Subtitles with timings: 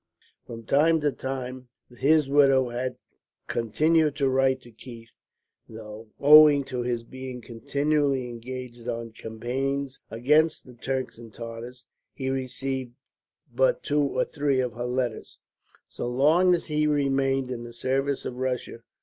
[0.47, 2.95] From time to time his widow had
[3.45, 5.13] continued to write to Keith;
[5.69, 11.85] though, owing to his being continually engaged on campaigns against the Turks and Tartars,
[12.15, 12.95] he received
[13.53, 15.37] but two or three of her letters,
[15.87, 18.79] so long as he remained in the service of Russia.